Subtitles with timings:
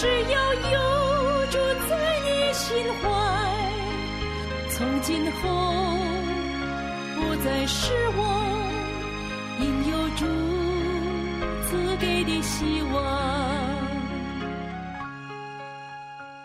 [0.00, 3.10] 只要有主在你心怀，
[4.70, 5.40] 从今后
[7.16, 8.20] 不再是我，
[9.58, 10.24] 因有主
[11.66, 12.96] 赐给的希望。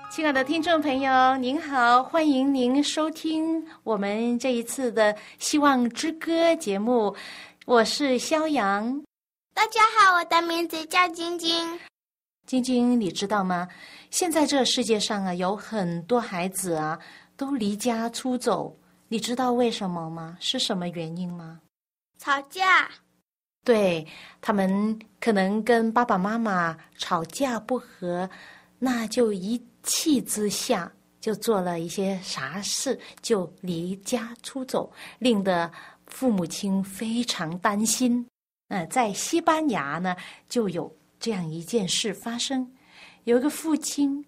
[0.10, 7.16] 亲爱的听众朋友，您好，欢迎您收听我们这一次的《希望之歌》节目，
[7.68, 9.04] 我是肖阳。
[9.54, 11.80] 大家好，我的名字叫晶晶。
[12.46, 13.68] 晶晶，你知道吗？
[14.12, 17.00] 现在这世界上啊，有很多孩子啊，
[17.38, 18.78] 都离家出走。
[19.08, 20.38] 你知道为什么吗？
[20.42, 21.62] 是什么原因吗？
[22.20, 22.90] 吵架。
[23.64, 24.06] 对
[24.42, 28.30] 他们可能跟爸爸妈妈吵架不和，
[28.78, 35.72] 那就一气之下就做了一些啥事，就离家出走，令得
[36.08, 38.28] 父母亲非常担心。
[38.68, 40.14] 呃，在西班牙呢，
[40.50, 40.94] 就有。
[41.24, 42.70] 这样一件事发生，
[43.24, 44.26] 有一个父亲，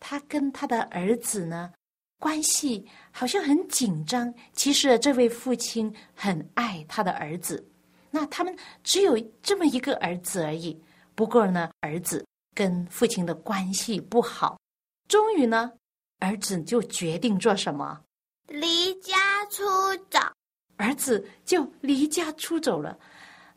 [0.00, 1.70] 他跟他的儿子呢
[2.18, 4.32] 关系好像很紧张。
[4.54, 7.62] 其实这位父亲很爱他的儿子，
[8.10, 10.82] 那他们只有这么一个儿子而已。
[11.14, 12.24] 不过呢，儿子
[12.54, 14.58] 跟父亲的关系不好，
[15.06, 15.70] 终于呢，
[16.20, 18.00] 儿子就决定做什么？
[18.46, 19.62] 离家出
[20.08, 20.18] 走。
[20.78, 22.98] 儿子就离家出走了。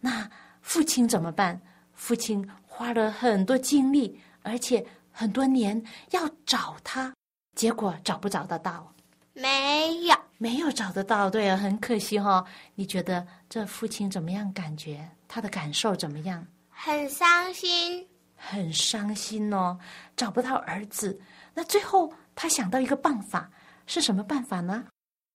[0.01, 1.57] 那父亲怎么办？
[1.93, 2.45] 父亲。
[2.81, 5.79] 花了很多精力，而且很多年
[6.09, 7.13] 要找他，
[7.55, 8.91] 结果找不找得到？
[9.33, 11.29] 没有，没有找得到。
[11.29, 12.43] 对啊，很可惜哈。
[12.73, 14.51] 你觉得这父亲怎么样？
[14.51, 16.43] 感觉他的感受怎么样？
[16.71, 19.77] 很伤心，很伤心哦，
[20.17, 21.21] 找不到儿子。
[21.53, 23.47] 那最后他想到一个办法，
[23.85, 24.87] 是什么办法呢？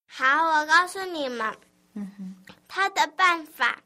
[0.09, 1.56] 好，我告诉你们。
[1.94, 3.78] 嗯哼，他的办法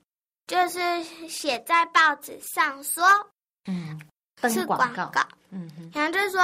[0.46, 3.04] 就是写在报纸上说。
[3.66, 4.00] 嗯，
[4.48, 5.10] 是广告。
[5.50, 6.40] 嗯哼，然后就说：“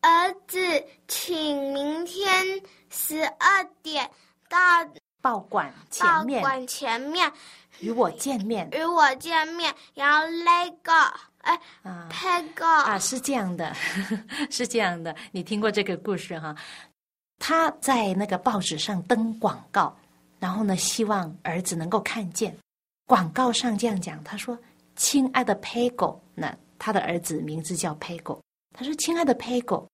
[0.00, 0.58] 儿子，
[1.06, 4.10] 请明天十二点
[4.48, 4.58] 到
[5.20, 7.30] 报馆前面，报馆前面
[7.80, 10.92] 与我见面，与我见面。”然后那个，
[11.42, 13.74] 哎，啊，那个啊，是这样的，
[14.50, 15.14] 是这样的。
[15.30, 16.56] 你听过这个故事哈？
[17.38, 19.94] 他在那个报纸上登广告，
[20.38, 22.56] 然后呢，希望儿子能够看见。
[23.06, 24.58] 广告上这样讲，他说。
[25.00, 28.38] 亲爱的 Pago，那他的儿子名字叫 Pago。
[28.76, 29.88] 他说：“亲爱的 Pago，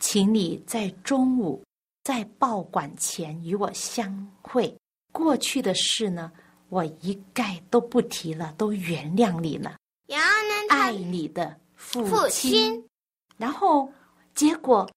[0.00, 1.62] 请你在中午
[2.02, 4.76] 在报馆前与我相会。
[5.12, 6.32] 过去的事呢，
[6.70, 9.76] 我一概都不提了，都原谅你了。
[10.08, 12.84] 然后呢，爱你的父亲。
[13.36, 13.88] 然后
[14.34, 14.90] 结果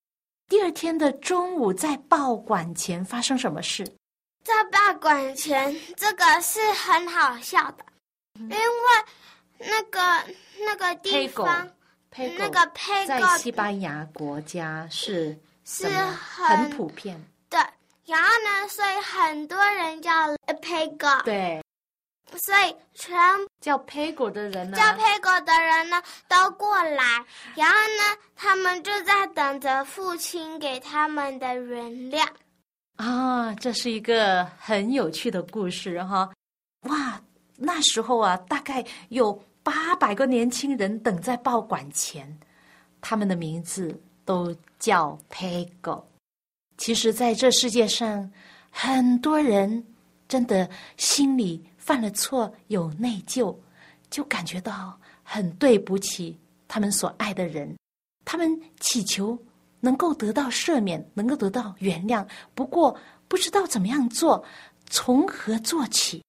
[0.50, 3.86] 第二天的中午在报馆前发生什么事？
[4.44, 7.86] 在报馆前，这个是很好笑的，
[8.40, 8.58] 因为。
[9.64, 10.00] 那个
[10.66, 11.70] 那个地方，
[12.16, 17.24] 那个 Pago 在西班牙国家是是很普遍。
[17.50, 17.60] 对，
[18.06, 20.12] 然后呢，所以很多人叫
[20.62, 21.24] Pago。
[21.24, 21.64] 对，
[22.38, 23.18] 所以全
[23.60, 27.24] 叫 Pago 的人呢，叫 Pago 的人呢都过来，
[27.56, 32.28] 然后呢，他们就在等着父亲给他们的原谅。
[32.98, 36.30] 啊，这是一个很有趣的故事哈！
[36.90, 37.20] 哇，
[37.58, 39.42] 那时候啊，大概有。
[39.64, 42.40] 八百个年轻人等在报馆前，
[43.00, 46.04] 他们的名字都叫 Pago。
[46.78, 48.32] 其实，在这世界上，
[48.72, 49.86] 很多人
[50.28, 50.68] 真的
[50.98, 53.56] 心里犯了错，有内疚，
[54.10, 57.76] 就感觉到很对不起他们所爱的人。
[58.26, 59.38] 他们祈求
[59.80, 62.98] 能够得到赦免，能够得到原谅，不过
[63.28, 64.44] 不知道怎么样做，
[64.90, 66.24] 从何做起。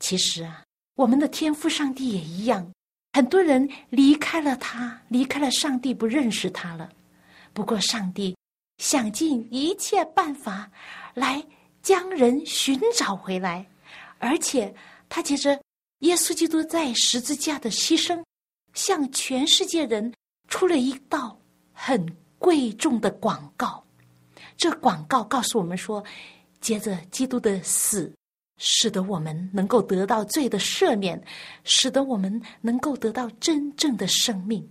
[0.00, 0.64] 其实啊。
[0.94, 2.70] 我们的天父上帝也一样，
[3.12, 6.90] 很多人离开了他，离开了上帝，不认识他了。
[7.54, 8.36] 不过，上帝
[8.78, 10.70] 想尽一切办法
[11.14, 11.44] 来
[11.82, 13.66] 将人寻找回来，
[14.18, 14.74] 而且
[15.08, 15.58] 他借着
[16.00, 18.22] 耶稣基督在十字架的牺牲，
[18.74, 20.12] 向全世界人
[20.48, 21.38] 出了一道
[21.72, 22.04] 很
[22.38, 23.82] 贵重的广告。
[24.56, 26.04] 这广告告诉我们说，
[26.60, 28.12] 接着基督的死。
[28.64, 31.20] 使得我们能够得到罪的赦免，
[31.64, 34.64] 使得我们能够得到真正的生命，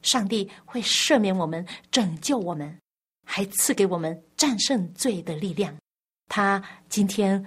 [0.00, 2.74] 上帝会赦免我们、拯救我们，
[3.26, 5.76] 还赐给我们战胜罪的力量。
[6.26, 7.44] 他今天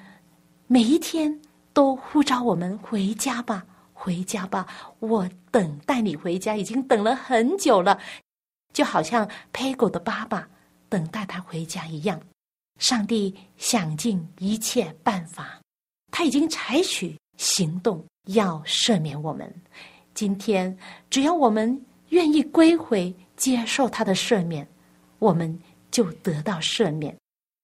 [0.67, 1.41] 每一天
[1.73, 4.67] 都呼召我们回家吧，回家吧！
[4.99, 7.99] 我等待你回家，已经等了很久了，
[8.71, 10.47] 就好像佩狗的爸爸
[10.89, 12.21] 等待他回家一样。
[12.77, 15.59] 上帝想尽一切办法，
[16.11, 19.53] 他已经采取行动要赦免我们。
[20.13, 20.75] 今天，
[21.09, 24.67] 只要我们愿意归回、接受他的赦免，
[25.19, 25.59] 我们
[25.91, 27.15] 就得到赦免。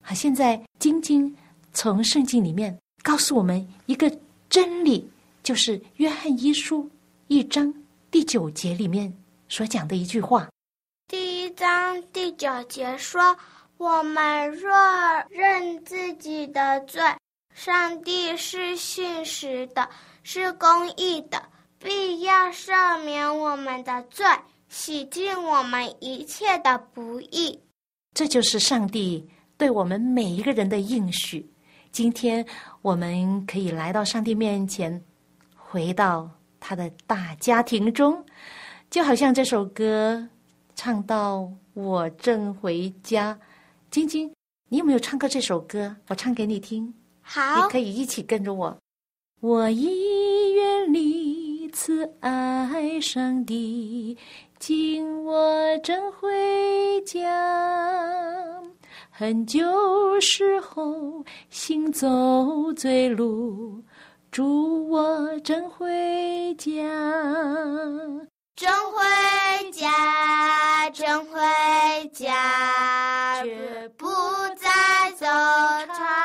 [0.04, 1.36] 好，现在晶晶
[1.74, 4.16] 从圣经里面告诉我们一个
[4.50, 5.10] 真理，
[5.42, 6.90] 就是约翰一书
[7.28, 7.74] 一章
[8.12, 9.12] 第九节里面
[9.50, 10.48] 所讲的一句话。
[11.07, 13.36] 第一章第九节说
[13.78, 14.72] ：“我们若
[15.30, 17.01] 认自己的罪，
[17.53, 19.89] 上帝是信实的，
[20.23, 21.41] 是公义的。”
[21.83, 24.25] 必要赦免我们的罪，
[24.69, 27.59] 洗净我们一切的不义。
[28.13, 31.45] 这就是上帝对我们每一个人的应许。
[31.91, 32.45] 今天
[32.81, 35.03] 我们可以来到上帝面前，
[35.57, 38.25] 回到他的大家庭中，
[38.89, 40.25] 就好像这首歌
[40.75, 43.38] 唱到“我正回家”。
[43.91, 44.33] 晶晶，
[44.69, 45.94] 你有没有唱过这首歌？
[46.07, 46.94] 我唱给你听。
[47.23, 48.77] 好，你可以一起跟着我。
[49.39, 51.43] 我已远离。
[51.73, 54.15] 慈爱上帝，
[54.59, 57.19] 今我正回家。
[59.09, 59.59] 很久
[60.21, 63.83] 时候行走醉路，
[64.29, 66.71] 祝我正回家。
[68.55, 71.41] 正回家，正回
[72.13, 74.07] 家，绝不
[74.55, 76.22] 再走长。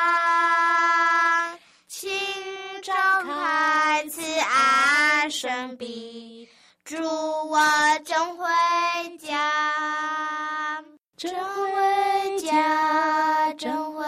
[5.41, 6.49] 神笔，
[6.85, 7.61] 祝我
[8.05, 8.45] 正回
[9.19, 10.83] 家，
[11.17, 14.05] 正回家，正回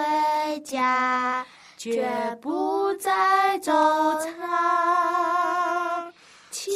[0.65, 1.47] 家，
[1.77, 3.73] 绝不再走
[4.19, 6.13] 长。
[6.51, 6.73] 请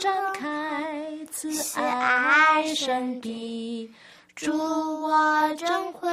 [0.00, 1.48] 张开慈
[1.78, 3.94] 爱神笔，
[4.34, 4.58] 祝
[5.02, 6.10] 我正回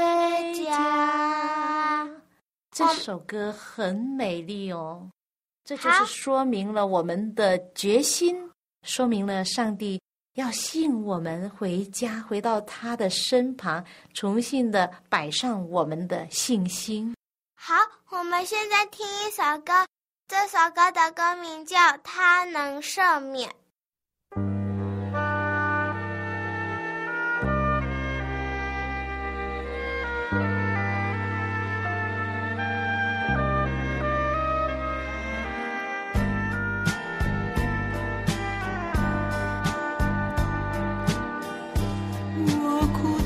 [0.64, 2.08] 家。
[2.70, 5.10] 这首歌很美丽哦。
[5.66, 8.52] 这就是说明了我们的决心，
[8.84, 10.00] 说明了上帝
[10.36, 13.84] 要信我们回家，回到他的身旁，
[14.14, 17.16] 重新的摆上我们的信心。
[17.56, 17.74] 好，
[18.10, 19.88] 我们现在听一首歌，
[20.28, 23.50] 这首歌的歌名叫《他能赦免》。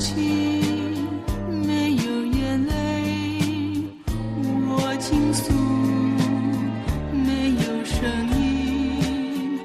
[0.09, 1.05] 心
[1.67, 2.73] 没有眼泪
[4.67, 5.53] 我倾诉
[7.13, 7.99] 没有声
[8.41, 9.59] 音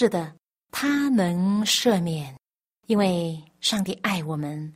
[0.00, 0.32] 是的，
[0.70, 2.32] 他能赦免，
[2.86, 4.72] 因为上帝爱我们，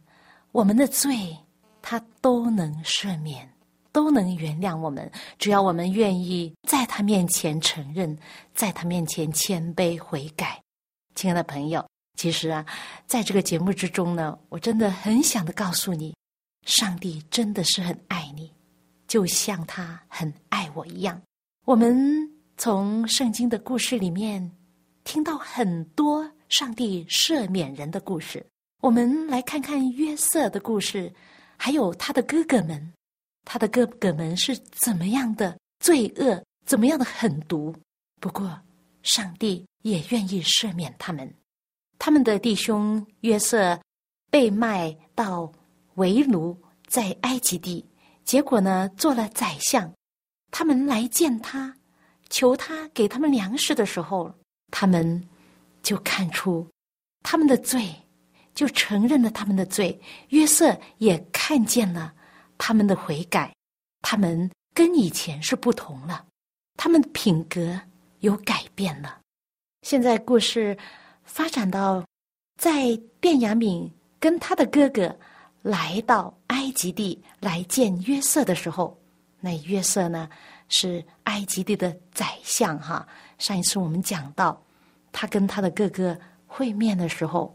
[0.51, 1.15] 我们的罪
[1.81, 3.49] 他都能赦免，
[3.93, 5.09] 都能原谅我们。
[5.39, 8.19] 只要我们愿意在他面前承认，
[8.53, 10.61] 在他面前谦卑悔改。
[11.15, 11.89] 亲爱的朋友，
[12.19, 12.67] 其实啊，
[13.07, 16.13] 在这个节目之中呢，我真的很想的告诉你，
[16.67, 18.53] 上帝真的是很爱你。
[19.07, 21.23] 就像他很爱我一样。
[21.65, 24.51] 我们从圣经的故事里面
[25.05, 28.45] 听到很多上帝赦免人的故事。
[28.81, 31.13] 我们来看看约瑟的故事，
[31.57, 32.93] 还有他的哥哥们，
[33.45, 37.75] 他的哥哥们是怎么样的罪恶，怎么样的狠毒。
[38.21, 38.61] 不过，
[39.03, 41.33] 上帝也愿意赦免他们。
[41.99, 43.81] 他们的弟兄约瑟
[44.31, 45.53] 被卖到
[45.95, 47.85] 为奴，在埃及地，
[48.25, 49.93] 结果呢，做了宰相。
[50.51, 51.77] 他们来见他，
[52.29, 54.35] 求他给他们粮食的时候，
[54.73, 55.23] 他们
[55.85, 56.67] 就看出
[57.23, 57.95] 他们的罪。
[58.55, 59.99] 就承认了他们的罪，
[60.29, 62.13] 约瑟也看见了
[62.59, 63.51] 他们的悔改，
[64.03, 66.27] 他们跟以前是不同了，
[66.77, 67.81] 他们的品格
[68.21, 69.19] 有改变了。
[69.81, 70.77] 现在故事
[71.25, 72.05] 发展到，
[72.61, 75.19] 在卞雅敏跟他的哥哥
[75.63, 78.95] 来到埃及地来见约瑟的时候，
[79.41, 80.29] 那约瑟呢
[80.69, 83.09] 是埃及地的宰相哈。
[83.43, 84.63] 上一次我们讲到，
[85.11, 87.53] 他跟他的哥哥会面的时候。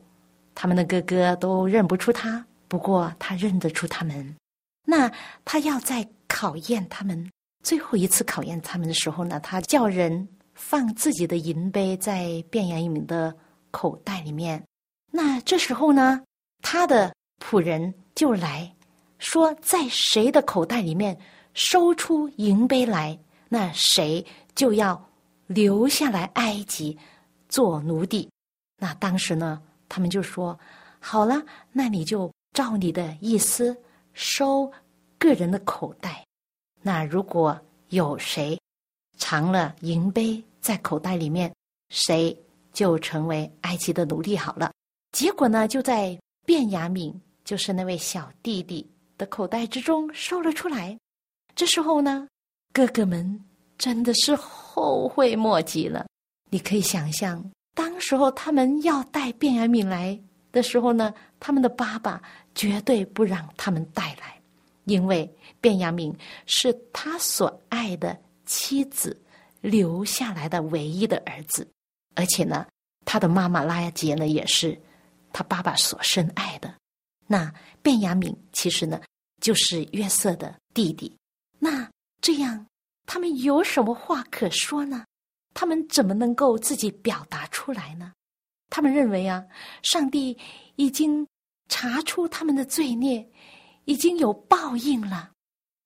[0.53, 4.35] 他们的哥哥都认不出他，不过他认得出他们。
[4.83, 5.09] 那
[5.45, 7.31] 他要在考验他们
[7.63, 13.33] 最后一次考验他们的时候呢，他叫人放自己的银杯在卞雅敏的
[13.69, 14.61] 口袋里面。
[15.11, 16.21] 那这时候呢，
[16.63, 18.75] 他的仆人就来
[19.19, 21.15] 说，在谁的口袋里面
[21.53, 23.17] 收出银杯来，
[23.47, 24.25] 那谁
[24.55, 25.06] 就要
[25.47, 26.97] 留下来埃及
[27.49, 28.29] 做奴隶。
[28.79, 29.61] 那当时呢？
[29.89, 30.59] 他们就说
[30.99, 33.75] ：“好了，那你就照你的意思
[34.11, 34.69] 收
[35.17, 36.25] 个人的口袋。
[36.81, 38.59] 那如果有谁
[39.17, 41.49] 藏了银杯在口袋里面，
[41.89, 42.37] 谁
[42.73, 44.35] 就成为埃及的奴隶。
[44.35, 44.73] 好了，
[45.13, 48.85] 结果呢，就在卞雅敏，就是那位小弟弟
[49.17, 50.99] 的口袋之中收了出来。
[51.55, 52.27] 这时候呢，
[52.73, 53.41] 哥哥们
[53.77, 54.35] 真的是
[54.77, 56.05] 后悔莫及了。
[56.51, 57.43] 你可以想象。”
[57.73, 60.19] 当时候他们要带卞雅敏来
[60.51, 62.21] 的时候呢，他们的爸爸
[62.53, 64.39] 绝对不让他们带来，
[64.85, 65.29] 因为
[65.61, 66.15] 卞雅敏
[66.45, 69.19] 是他所爱的妻子
[69.61, 71.67] 留下来的唯一的儿子，
[72.15, 72.65] 而且呢，
[73.05, 74.79] 他的妈妈拉雅杰呢也是
[75.31, 76.73] 他爸爸所深爱的。
[77.27, 77.53] 那
[77.83, 79.01] 卞雅敏其实呢
[79.41, 81.15] 就是约瑟的弟弟，
[81.59, 81.87] 那
[82.21, 82.65] 这样
[83.07, 85.03] 他们有什么话可说呢？
[85.55, 88.11] 他们怎么能够自己表达出来呢？
[88.69, 89.43] 他们认为啊，
[89.81, 90.37] 上帝
[90.75, 91.25] 已经
[91.69, 93.27] 查出他们的罪孽，
[93.85, 95.31] 已经有报应了，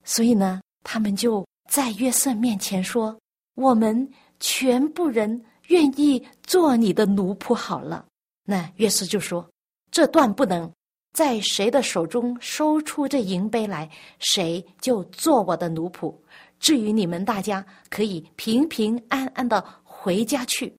[0.03, 3.17] 所以呢，他们就在约瑟面前说
[3.55, 8.03] ：“我们全部人愿意做你的奴仆好了。”
[8.43, 9.47] 那约瑟就说
[9.91, 10.69] ：“这段不能，
[11.13, 16.13] 在谁的手中收出这银杯来，谁就做我的奴仆。”
[16.61, 20.71] 至于你们大家可以平平安安的回家去。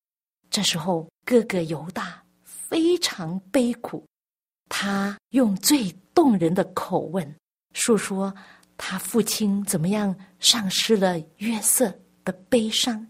[0.49, 4.07] 这时候，哥哥犹大非常悲苦，
[4.69, 7.35] 他用最动人的口吻
[7.75, 8.33] 诉说
[8.77, 11.93] 他父亲怎么样丧失了约瑟
[12.25, 13.05] 的悲伤，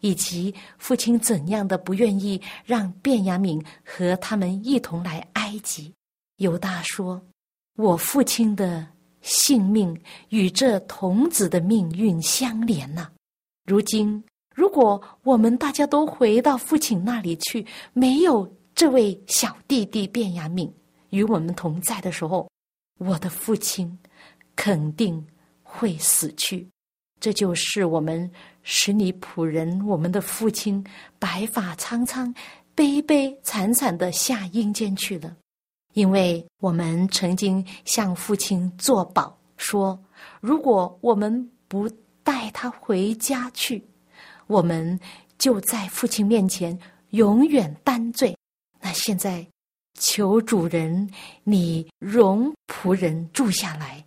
[0.00, 5.92] 以及父亲怎样的不愿意让卞雅敏和他们一同来埃及。
[6.38, 7.22] 犹大说
[7.76, 8.86] ：“我父亲的。”
[9.24, 13.10] 性命与这童子的命运相连呐。
[13.64, 14.22] 如今，
[14.54, 17.64] 如果我们大家都回到父亲那里去，
[17.94, 20.70] 没有这位小弟弟卞雅敏
[21.08, 22.46] 与我们同在的时候，
[22.98, 23.98] 我的父亲
[24.54, 25.26] 肯定
[25.62, 26.68] 会死去。
[27.18, 28.30] 这就是我们
[28.62, 30.84] 使你仆人，我们的父亲
[31.18, 32.32] 白发苍苍、
[32.74, 35.34] 悲悲惨惨的下阴间去了。
[35.94, 39.98] 因为我们曾经向父亲作保，说
[40.40, 41.88] 如果我们不
[42.22, 43.84] 带他回家去，
[44.46, 44.98] 我们
[45.38, 46.78] 就在父亲面前
[47.10, 48.36] 永远担罪。
[48.80, 49.46] 那现在，
[49.98, 51.08] 求主人
[51.42, 54.04] 你容仆人住下来，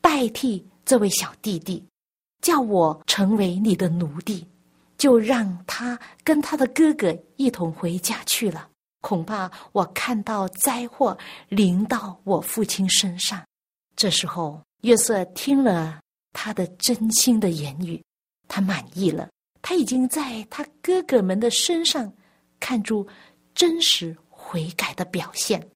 [0.00, 1.84] 代替这位小弟弟，
[2.42, 4.46] 叫我成为你的奴隶，
[4.96, 8.69] 就让他跟他的哥哥一同回家去了。
[9.00, 11.16] 恐怕我看到灾祸
[11.48, 13.42] 临到我父亲身上。
[13.96, 16.00] 这时候，约瑟听了
[16.32, 18.02] 他的真心的言语，
[18.48, 19.28] 他满意了。
[19.62, 22.10] 他已经在他哥哥们的身上
[22.58, 23.06] 看出
[23.54, 25.66] 真实悔改的表现，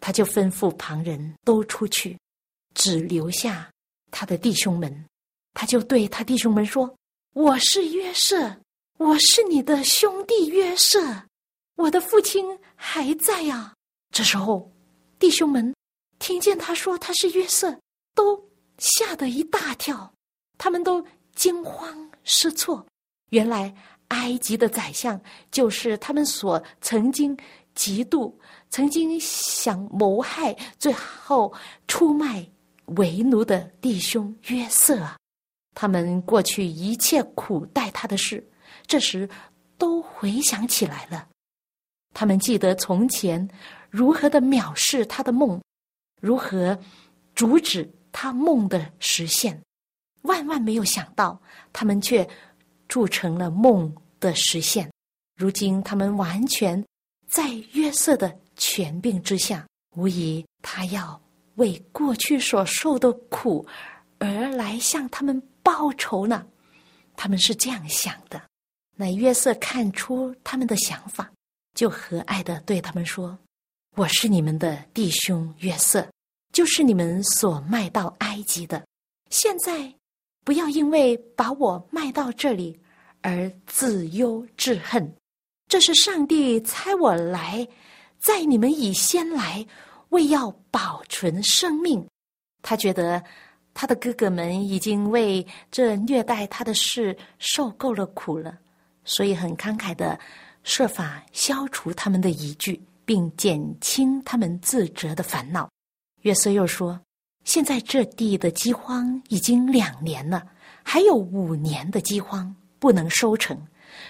[0.00, 2.18] 他就吩咐旁人都出去，
[2.74, 3.70] 只留下
[4.10, 5.04] 他的弟兄们。
[5.52, 6.92] 他就对他弟兄们说
[7.34, 8.56] ：“我是约瑟，
[8.98, 11.00] 我是你的兄弟约瑟。”
[11.76, 13.74] 我的父亲还在呀！
[14.10, 14.70] 这时候，
[15.18, 15.74] 弟兄们
[16.18, 17.78] 听见他说他是约瑟，
[18.14, 20.12] 都吓得一大跳。
[20.56, 21.04] 他们都
[21.34, 22.86] 惊慌失措。
[23.30, 23.74] 原来
[24.08, 27.36] 埃及的宰相就是他们所曾经
[27.74, 28.32] 嫉妒、
[28.70, 31.52] 曾经想谋害、最后
[31.88, 32.48] 出卖
[32.96, 35.18] 为奴的弟兄约瑟啊！
[35.74, 38.48] 他们过去一切苦待他的事，
[38.86, 39.28] 这时
[39.76, 41.28] 都回想起来了。
[42.14, 43.46] 他们记得从前
[43.90, 45.60] 如何的藐视他的梦，
[46.22, 46.78] 如何
[47.34, 49.60] 阻止他梦的实现。
[50.22, 51.38] 万万没有想到，
[51.72, 52.26] 他们却
[52.88, 54.90] 铸成了梦的实现。
[55.36, 56.82] 如今他们完全
[57.28, 59.66] 在约瑟的权柄之下，
[59.96, 61.20] 无疑他要
[61.56, 63.66] 为过去所受的苦
[64.18, 66.46] 而来向他们报仇呢。
[67.16, 68.40] 他们是这样想的。
[68.96, 71.30] 那约瑟看出他们的想法。
[71.74, 73.36] 就和蔼的对他们说
[73.96, 76.06] ：“我是你们的弟兄约瑟，
[76.52, 78.80] 就是你们所卖到埃及的。
[79.28, 79.92] 现在
[80.44, 82.78] 不要因为把我卖到这里
[83.22, 85.12] 而自忧自恨。
[85.68, 87.66] 这是上帝差我来，
[88.20, 89.66] 在你们以先来，
[90.10, 92.06] 为要保存生命。
[92.62, 93.20] 他觉得
[93.72, 98.56] 他的哥哥们已经为这虐待他的事受够了苦了，
[99.04, 100.16] 所以很慷慨的。”
[100.64, 105.70] 设法消除他们的疑惧，并减轻他们自责的烦恼。
[106.22, 106.98] 约瑟又说
[107.44, 110.42] ：“现在这地的饥荒已经两年了，
[110.82, 113.56] 还有五年的饥荒不能收成。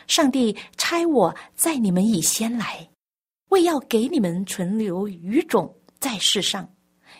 [0.06, 2.88] 上帝差我在你们以先来，
[3.50, 6.72] 为要给你们存留余种在世上，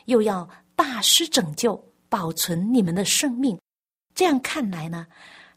[0.05, 3.59] 又要大施拯救，保存你们的生命。
[4.15, 5.09] 这样看来呢，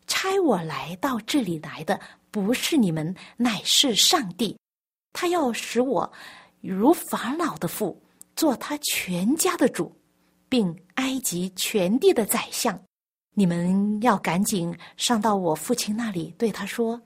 [0.07, 2.00] 差我来到这里来的。”
[2.31, 4.57] 不是你们，乃是上帝。
[5.13, 6.12] 他要使我
[6.62, 8.00] 如法老的父，
[8.36, 9.96] 做他全家的主，
[10.48, 12.79] 并埃及全地的宰相。
[13.34, 17.01] 你们要赶紧上到我父亲那里，对他说：“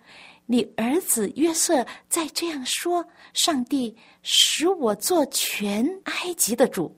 [0.45, 6.97] 你儿子约瑟再这样说，上帝使我做全埃及的主，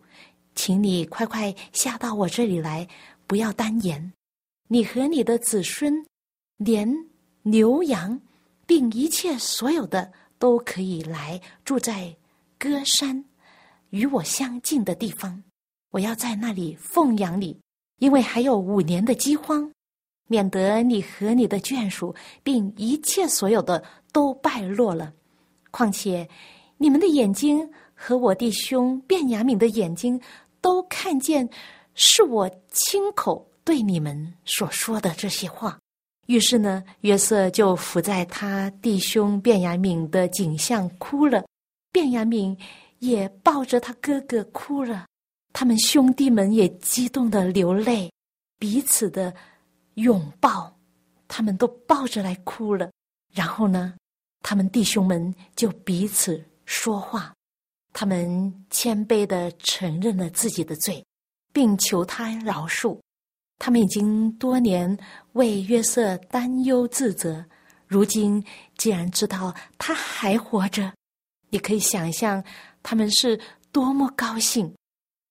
[0.55, 2.87] 请你快快下到我这里来，
[3.27, 4.13] 不要单言。
[4.67, 5.93] 你和你的子孙
[6.57, 6.91] 连。”
[7.43, 8.19] 牛羊，
[8.65, 12.15] 并一切所有的都可以来住在
[12.57, 13.25] 歌山
[13.89, 15.43] 与我相近的地方。
[15.91, 17.59] 我要在那里奉养你，
[17.99, 19.69] 因为还有五年的饥荒，
[20.27, 25.13] 免得你和你的眷属并一切所有的都败落了。
[25.69, 26.27] 况且
[26.77, 30.19] 你们的眼睛和我弟兄卞雅敏的眼睛
[30.61, 31.47] 都看见，
[31.93, 35.77] 是我亲口对你们所说的这些话。
[36.27, 41.45] 于是呢，约瑟就伏在他弟兄卞雅敏的颈项哭了，
[41.91, 42.57] 卞雅敏
[42.99, 45.05] 也抱着他哥哥哭了，
[45.51, 48.09] 他们兄弟们也激动的流泪，
[48.57, 49.33] 彼此的
[49.95, 50.73] 拥抱，
[51.27, 52.89] 他们都抱着来哭了。
[53.33, 53.93] 然后呢，
[54.41, 57.33] 他们弟兄们就彼此说话，
[57.91, 61.05] 他们谦卑的承认了自己的罪，
[61.51, 62.97] 并求他饶恕。
[63.65, 64.97] 他们已经多年
[65.33, 67.45] 为约瑟担忧自责，
[67.87, 68.43] 如今
[68.75, 70.91] 既然知道他还活着，
[71.49, 72.43] 你可以想象
[72.83, 73.39] 他们是
[73.71, 74.69] 多么高兴，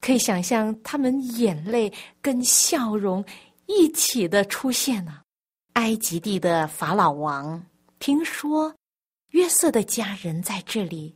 [0.01, 1.93] 可以想象他们眼泪
[2.23, 3.23] 跟笑容
[3.67, 5.21] 一起的出现了。
[5.75, 7.63] 埃及地的法老王
[7.99, 8.75] 听说
[9.33, 11.15] 约瑟的家人在这里，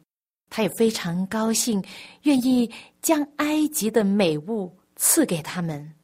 [0.50, 1.82] 他也非常高兴，
[2.24, 5.95] 愿意将埃及的美物赐给他们。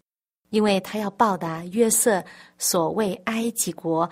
[0.52, 2.22] 因为他要报答约瑟
[2.58, 4.08] 所为埃及国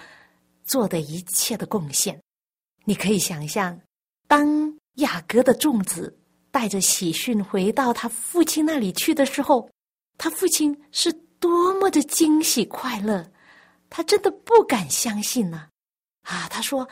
[0.64, 2.18] 做的一切的贡献，
[2.86, 3.78] 你可以想象，
[4.26, 6.18] 当雅各的众子
[6.50, 9.68] 带着喜讯回到他父亲那里去的时候，
[10.16, 13.30] 他父亲是多么的惊喜快乐，
[13.90, 15.68] 他真的不敢相信呢。
[16.22, 16.88] 啊，他说：“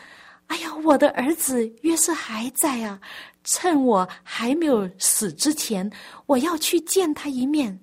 [0.49, 3.01] 哎呀，我的儿子约瑟还在啊！
[3.45, 5.91] 趁我还没有死之前，
[6.27, 7.81] 我要去见他一面。”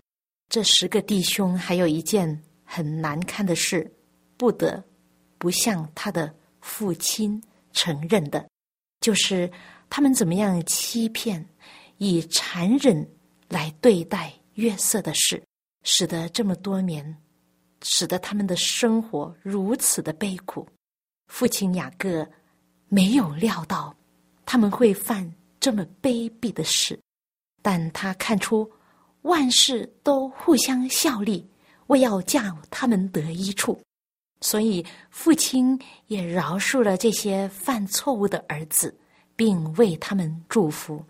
[0.55, 3.93] 这十个弟兄还有一件很难堪的事，
[4.37, 4.81] 不得
[5.37, 8.47] 不向他的父亲承认的，
[9.01, 9.51] 就是
[9.89, 11.45] 他们怎么样欺骗、
[11.97, 13.05] 以残忍
[13.49, 15.43] 来对待约瑟的事，
[15.83, 17.17] 使得这么多年，
[17.81, 20.65] 使得他们的生活如此的悲苦。
[21.27, 22.25] 父亲雅各
[22.87, 23.93] 没有料到
[24.45, 26.97] 他们会犯这么卑鄙的事，
[27.61, 28.71] 但他看出。
[29.25, 31.43] 万事都互相效力，
[31.87, 33.79] 为要叫他们得一处。
[34.41, 38.95] 所以父亲也饶恕了这些犯错误的儿子，
[39.35, 41.03] 并为他们祝福。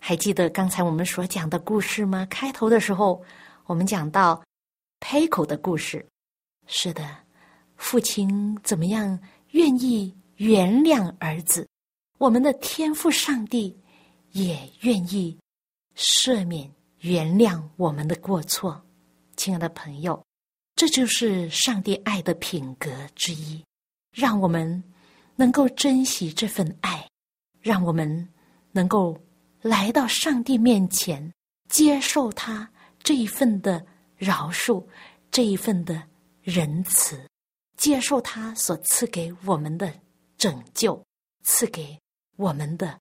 [0.00, 2.26] 还记得刚才我们所讲的故事吗？
[2.28, 3.22] 开头的时候
[3.66, 4.42] 我们讲到
[4.98, 6.04] 佩口的故事。
[6.66, 7.04] 是的，
[7.76, 9.16] 父亲怎么样
[9.50, 11.68] 愿意原谅儿子？
[12.18, 13.76] 我们的天赋上帝
[14.32, 15.38] 也愿意
[15.96, 16.68] 赦免。
[17.02, 18.82] 原谅我们的过错。
[19.36, 20.20] 亲爱的朋友
[20.74, 23.62] 这就是上帝爱的品格之一。
[24.12, 24.82] 让我们
[25.36, 27.08] 能够珍惜这份爱
[27.60, 28.28] 让我们
[28.70, 29.18] 能够
[29.62, 31.32] 来到上帝面前
[31.68, 32.70] 接受他
[33.02, 33.84] 这一份的
[34.16, 34.84] 饶恕
[35.30, 36.02] 这一份的
[36.42, 37.18] 仁慈
[37.78, 39.92] 接受他所赐给我们的
[40.36, 41.02] 拯救
[41.42, 41.98] 赐给
[42.36, 42.98] 我们的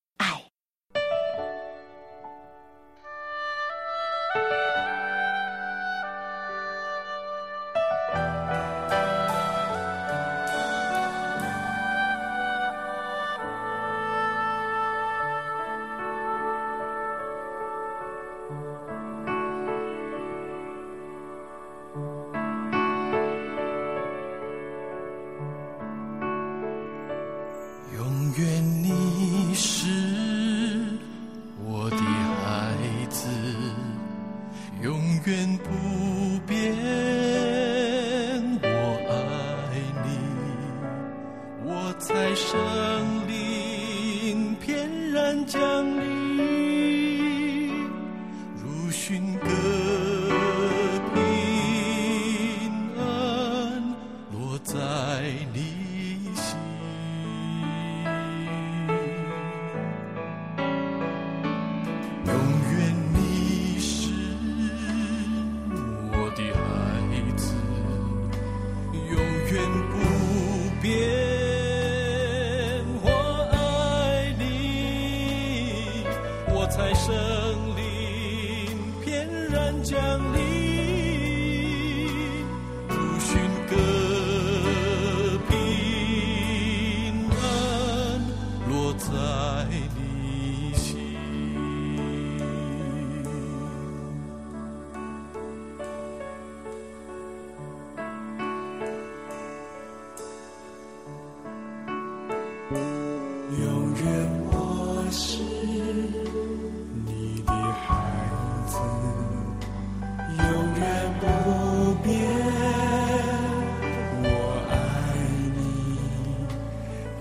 [62.32, 62.70] 永远。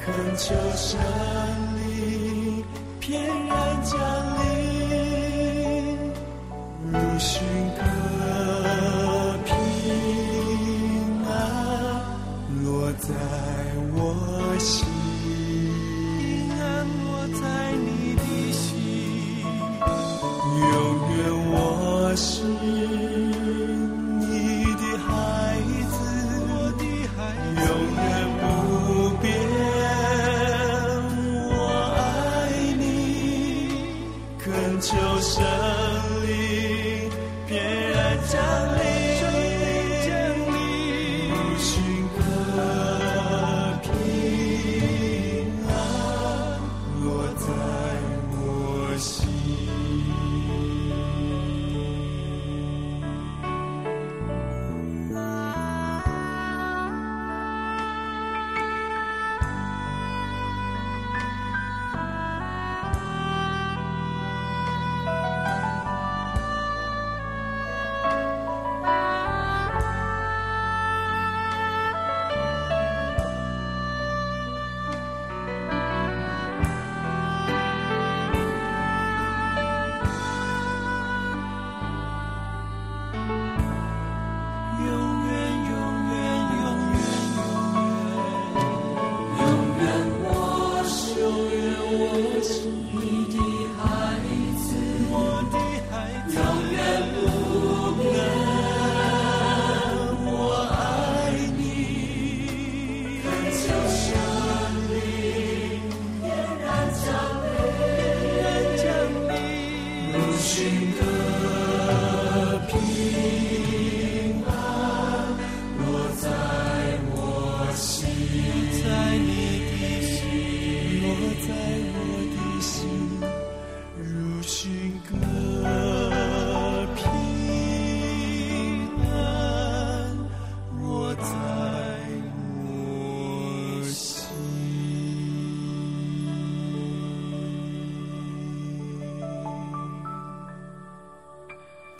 [0.02, 1.69] 恳求神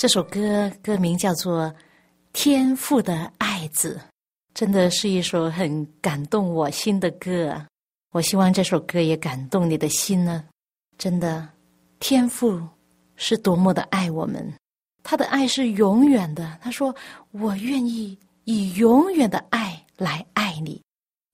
[0.01, 1.71] 这首歌歌名叫做
[2.33, 4.01] 天赋的爱子，
[4.55, 7.63] 真的是一首很感动我心的歌，
[8.13, 10.43] 我希望这首歌也感动你的心呢，
[10.97, 11.47] 真的，
[11.99, 12.67] 天赋
[13.17, 14.51] 是多么的爱我们，
[15.03, 16.97] 他的爱是永远的，他说
[17.33, 20.81] 我愿意以永远的爱来爱你。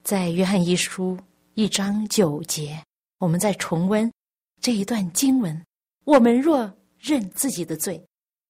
[0.03, 1.17] 在约翰一书
[1.53, 2.77] 一章九节，
[3.19, 4.11] 我们在重温
[4.59, 5.57] 这一段经文，
[6.03, 8.03] 我们若认自己的罪。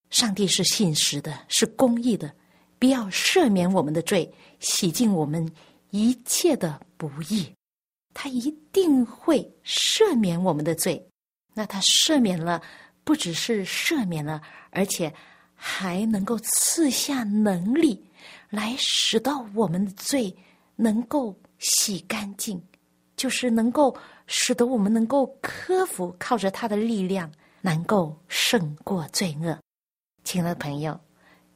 [0.10, 2.32] 上帝是信实的，是公义的。”
[2.80, 5.52] 必要赦免我们的罪，洗净我们
[5.89, 7.52] 一切的不义。
[8.13, 11.04] 他一定会赦免我们的罪。
[11.56, 12.62] 那他赦免了，
[13.04, 14.39] 不只是赦免了，
[14.70, 15.12] 而且
[15.56, 18.00] 还能够赐下能力，
[18.52, 20.36] 来使到我们的罪
[20.76, 22.62] 能够洗干净，
[23.15, 29.58] 就是能够使得我们能够克服，靠着他的力量，能够胜过罪恶。
[30.30, 31.00] 亲爱的朋友，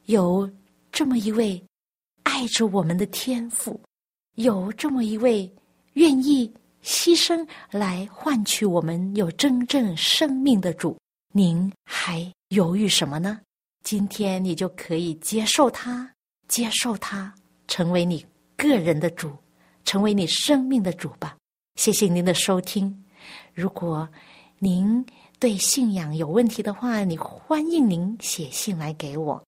[0.05, 0.49] 有。
[0.93, 1.61] 这么一位
[2.23, 3.77] 爱着我们的天父，
[4.35, 5.53] 有这么一位
[5.93, 6.49] 愿意
[6.81, 10.97] 牺牲来换取我们有真正生命的主，
[11.33, 13.41] 您还犹豫什么呢？
[13.83, 16.09] 今天你就可以接受他，
[16.47, 17.33] 接受他
[17.67, 19.35] 成为你个人的主，
[19.83, 21.35] 成为你生命的主吧。
[21.75, 23.03] 谢谢您的收听。
[23.53, 24.07] 如果
[24.59, 25.05] 您
[25.41, 29.43] 对信仰有问题的话，你欢迎您写信来给我。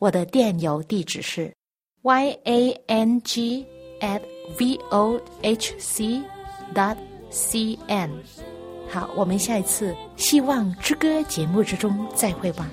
[0.00, 1.54] 我的电邮地址是
[2.02, 3.64] y a n g
[4.00, 4.20] at
[4.58, 6.20] v o h c
[6.74, 6.96] dot
[7.30, 8.10] c n。
[8.90, 12.68] 好，我们下一次《希望之歌》节目之中再会吧。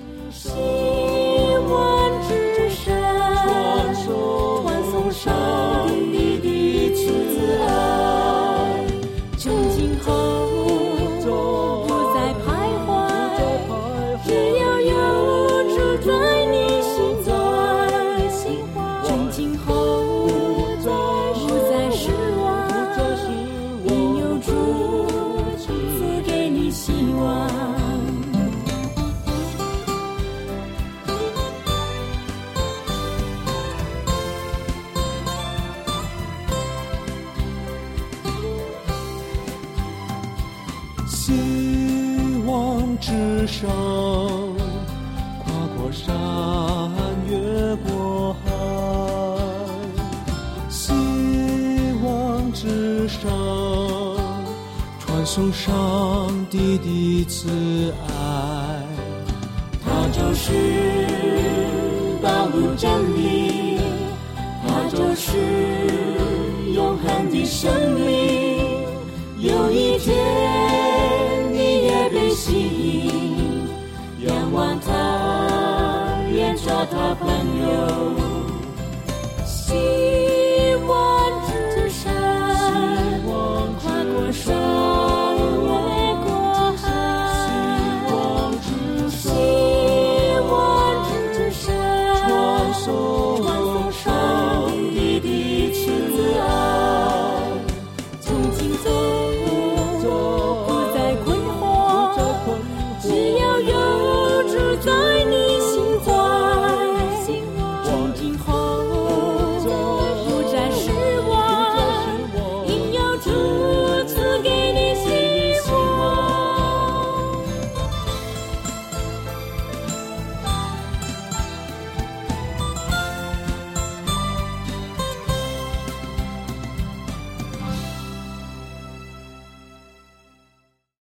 [77.64, 77.93] 他